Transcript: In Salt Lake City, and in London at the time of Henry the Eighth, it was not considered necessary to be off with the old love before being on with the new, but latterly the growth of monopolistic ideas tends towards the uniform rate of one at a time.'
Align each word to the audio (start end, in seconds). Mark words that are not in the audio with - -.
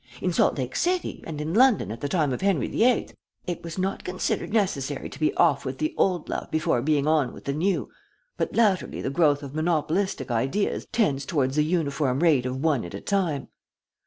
In 0.19 0.33
Salt 0.33 0.57
Lake 0.57 0.75
City, 0.75 1.23
and 1.27 1.39
in 1.39 1.53
London 1.53 1.91
at 1.91 2.01
the 2.01 2.09
time 2.09 2.33
of 2.33 2.41
Henry 2.41 2.67
the 2.67 2.83
Eighth, 2.85 3.13
it 3.45 3.61
was 3.63 3.77
not 3.77 4.03
considered 4.03 4.51
necessary 4.51 5.09
to 5.09 5.19
be 5.19 5.31
off 5.35 5.63
with 5.63 5.77
the 5.77 5.93
old 5.95 6.27
love 6.27 6.49
before 6.49 6.81
being 6.81 7.05
on 7.05 7.33
with 7.33 7.43
the 7.45 7.53
new, 7.53 7.87
but 8.35 8.55
latterly 8.55 8.99
the 9.03 9.11
growth 9.11 9.43
of 9.43 9.53
monopolistic 9.53 10.31
ideas 10.31 10.87
tends 10.91 11.23
towards 11.23 11.55
the 11.55 11.63
uniform 11.63 12.21
rate 12.21 12.47
of 12.47 12.63
one 12.63 12.83
at 12.83 12.95
a 12.95 12.99
time.' 12.99 13.49